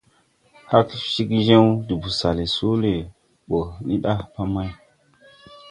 Hag 0.71 0.87
cegyěw 1.13 1.67
de 1.87 1.93
busal 2.01 2.39
Soole 2.55 2.93
ɓɔ 3.47 3.59
ni 3.85 3.95
ɗa 4.03 4.13
pa 4.33 4.41
may. 4.53 4.69